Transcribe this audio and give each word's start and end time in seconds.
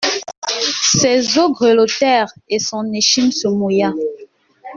Ses 0.99 1.37
os 1.37 1.53
grelottèrent, 1.53 2.33
et 2.49 2.57
son 2.57 2.91
échine 2.91 3.31
se 3.31 3.47
mouilla. 3.47 3.93